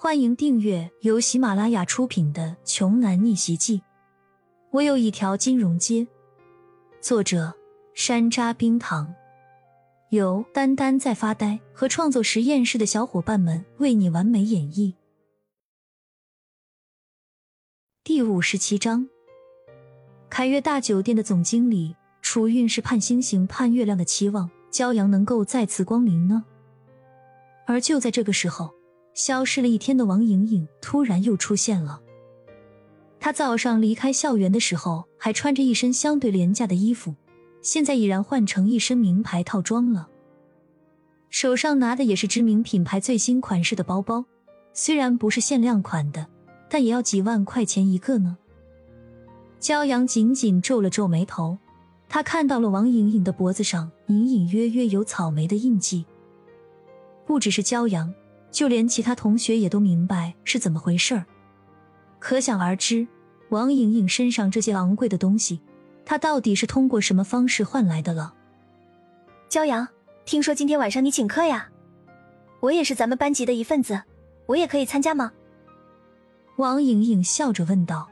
[0.00, 3.78] 欢迎订阅由喜马拉雅出品的《穷男逆袭记》。
[4.70, 6.06] 我有一条金融街。
[7.00, 7.52] 作者：
[7.94, 9.12] 山楂冰糖，
[10.10, 14.94] 由丹丹在发呆和创作实验室的小伙伴们为你完美演绎。
[18.04, 19.08] 第五十七章，
[20.30, 26.44] 凯悦大酒店的总经理楚韵是盼星星盼月亮的期望骄阳能够再次光临呢。
[27.66, 28.77] 而就在这个时候。
[29.18, 32.00] 消失了一天的王莹莹突然又出现了。
[33.18, 37.16] 她早上离开校园的时候还穿着一身相对廉价的衣服，
[37.60, 40.08] 现在已然换成一身名牌套装了。
[41.30, 44.24] 手上拿的也是知名品牌最新款式的包包，
[44.72, 46.28] 虽然不是限量款的，
[46.70, 48.38] 但也要几万块钱一个呢。
[49.58, 51.58] 骄阳紧紧皱了皱眉头，
[52.08, 56.06] 他看到了王莹莹的脖子上隐隐约约有草莓的印记。
[57.26, 58.14] 不只是骄阳。
[58.50, 61.24] 就连其他同学也都明白是怎么回事儿，
[62.18, 63.06] 可想而知，
[63.50, 65.60] 王莹莹身上这些昂贵的东西，
[66.04, 68.34] 她到底是通过什么方式换来的了？
[69.48, 69.86] 骄阳，
[70.24, 71.68] 听说今天晚上你请客呀？
[72.60, 74.02] 我也是咱们班级的一份子，
[74.46, 75.32] 我也可以参加吗？
[76.56, 78.08] 王莹莹笑着问道。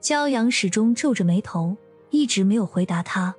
[0.00, 1.76] 骄阳始终皱着眉头，
[2.10, 3.34] 一直没有回答他，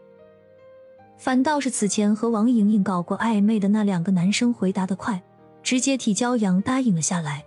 [1.18, 5.24] 反倒是此前和王莹莹搞过暧昧的那两个男生回答的快。
[5.70, 7.46] 直接替骄阳答应了下来。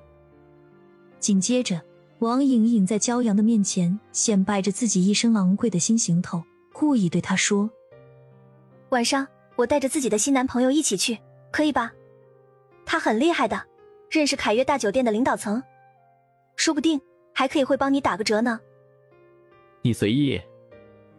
[1.19, 1.83] 紧接着，
[2.21, 6.41] 王莹莹在骄阳的面前显摆着自己一身昂贵的新行头，
[6.73, 7.69] 故意对他说
[8.91, 11.19] ：“晚上我带着自己的新男朋友一起去，
[11.51, 11.93] 可以吧？
[12.87, 13.61] 他很厉害的，
[14.09, 15.61] 认识凯悦大酒店的领导层，
[16.55, 17.01] 说不定
[17.35, 18.61] 还可以会帮你打个折呢。”
[19.83, 20.41] 你随意。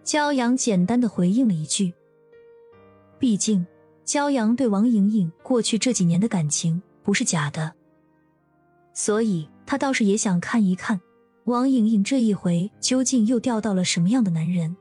[0.05, 1.93] 骄阳简单的回应了一句。
[3.19, 3.67] 毕竟。
[4.05, 7.73] 骄阳对王莹莹过去这几年的感情不是假的，
[8.93, 10.99] 所以他倒是也想看一看
[11.45, 14.75] 王莹莹这一回究竟又钓到了什么样的男人。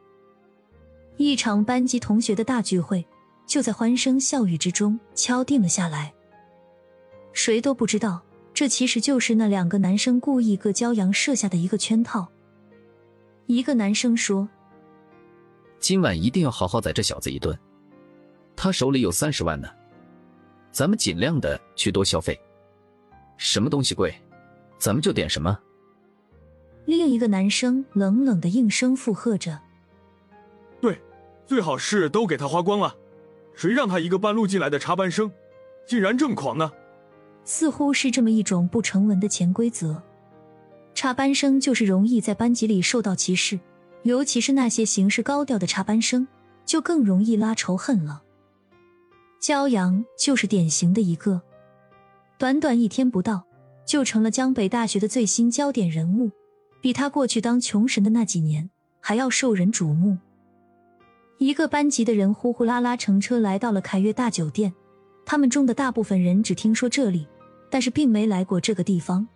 [1.16, 3.04] 一场班级同学的大聚会
[3.46, 6.12] 就在欢声笑语之中敲定了下来。
[7.32, 8.22] 谁都不知道，
[8.54, 12.28] 这其实就是那两个男生故意给骄阳设下的一个圈套。
[13.46, 14.48] 一个男生说
[15.80, 17.58] ：“今晚一定要好好宰这小子一顿。”
[18.54, 19.68] 他手里有三十万呢，
[20.72, 22.38] 咱们尽量的去多消费，
[23.36, 24.14] 什么东西贵，
[24.78, 25.58] 咱们就点什么。
[26.86, 29.60] 另一个男生冷冷的应声附和着
[30.80, 30.98] ：“对，
[31.46, 32.96] 最好是都给他花光了。
[33.54, 35.30] 谁让他一个半路进来的插班生，
[35.86, 36.72] 竟然这么狂呢？”
[37.44, 40.02] 似乎是这么一种不成文的潜规则。
[40.94, 43.60] 插班生就是容易在班级里受到歧视，
[44.04, 46.26] 尤其是那些行事高调的插班生，
[46.64, 48.22] 就更容易拉仇恨了。
[49.42, 51.42] 骄阳就是典型的一个，
[52.38, 53.42] 短短一天不到，
[53.84, 56.30] 就成了江北大学的最新焦点人物，
[56.80, 58.70] 比他过去当穷神的那几年
[59.00, 60.16] 还要受人瞩目。
[61.38, 64.72] 一个班级的人呼呼啦啦乘车来到了凯悦大酒店，
[65.26, 67.26] 他们中的大部分人只听说这里，
[67.68, 69.26] 但是并没来过这个地方，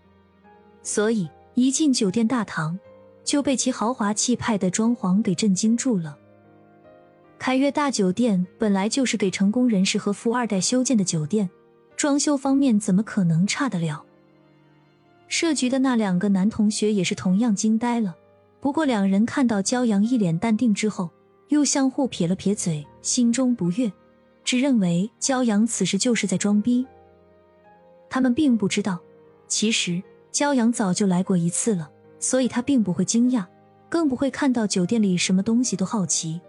[0.85, 2.79] 所以一进酒店大堂
[3.25, 6.17] 就被其豪华气派的装潢给震惊住了。
[7.39, 11.49] 凯悦大酒店本来就是给成功人士和富二代修建的酒店，
[11.97, 14.05] 装修方面怎么可能差得了？
[15.29, 18.17] 设局的那两个男同学也是同样惊呆了。
[18.61, 21.11] 不过两人看到骄阳一脸淡定之后，
[21.49, 23.93] 又相互撇了撇嘴，心中不悦，
[24.43, 26.85] 只认为骄阳此时就是在装逼。
[28.09, 28.99] 他们并不知道，
[29.47, 30.03] 其实
[30.33, 31.89] 骄阳早就来过一次了，
[32.19, 33.45] 所以他并不会惊讶，
[33.89, 36.41] 更不会看到酒店里什么东西都好奇。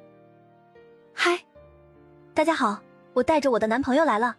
[2.38, 2.80] 大家好，
[3.16, 4.38] 我带着我的男朋友来了。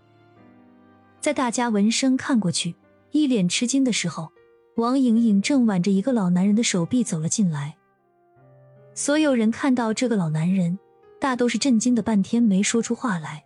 [1.21, 2.77] 在大家闻声看过去，
[3.11, 4.31] 一脸吃惊的时候，
[4.77, 7.77] 王莹莹正挽着一个老男人的手臂走了进来。
[8.95, 10.79] 所有人看到这个老男人，
[11.19, 13.45] 大都是震惊的半天没说出话来。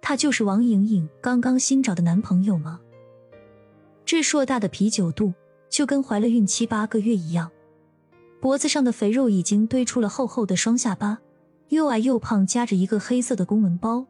[0.00, 2.78] 他就是王莹莹刚刚新找的男朋友吗？
[4.04, 5.34] 这硕大的啤酒肚
[5.68, 7.50] 就跟怀了孕七八个月一样，
[8.40, 11.18] 脖子上的肥肉已经堆出了厚厚的双下巴。
[11.68, 14.06] 又矮又胖，夹着一个黑色的公文包，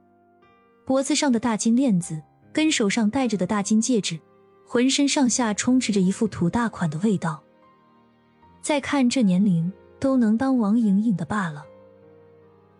[0.84, 2.20] 脖子上的大金链子
[2.52, 4.20] 跟手上戴着的大金戒指，
[4.66, 7.42] 浑身上下充斥着一副土大款的味道。
[8.60, 11.64] 再看这年龄，都能当王莹莹的爸了。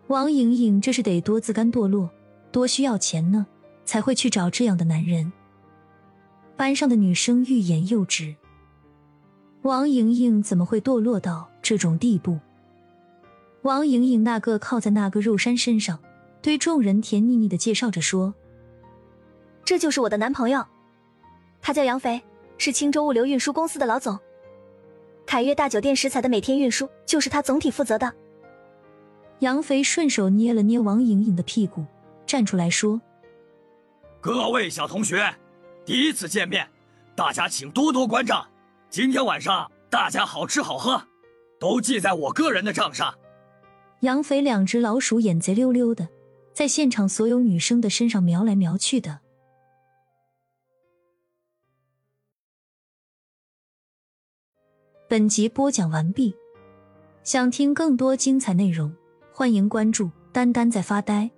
[0.07, 2.09] 王莹莹这是得多自甘堕落，
[2.51, 3.47] 多需要钱呢，
[3.85, 5.31] 才会去找这样的男人。
[6.55, 8.35] 班上的女生欲言又止。
[9.63, 12.39] 王莹莹怎么会堕落到这种地步？
[13.65, 15.99] 王莹莹那个靠在那个肉山身上，
[16.39, 18.35] 对众人甜腻腻的介绍着说
[19.65, 20.63] ：“这就是我的男朋友，
[21.63, 22.21] 他叫杨肥，
[22.59, 24.19] 是青州物流运输公司的老总。
[25.25, 28.13] 凯悦大酒店食材的每天运输就是他总体负责的。
[29.39, 31.83] 杨肥顺手捏了捏王莹莹的屁股，
[32.27, 33.01] 站出来说
[34.21, 35.35] ：“各位小同学，
[35.83, 36.69] 第一次见面，
[37.15, 38.45] 大家请多多关照。
[38.91, 41.01] 今天晚上大家好吃好喝，
[41.59, 43.11] 都记在我个人的账上。”
[44.01, 46.07] 杨肥两只老鼠眼贼溜溜的，
[46.53, 49.19] 在现场所有女生的身上瞄来瞄去的。
[55.07, 56.35] 本集播讲完毕，
[57.23, 58.93] 想听更多精彩内容。
[59.31, 61.29] 欢迎关注“丹丹在发呆”。